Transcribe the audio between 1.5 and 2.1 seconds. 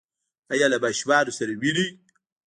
وینئ؟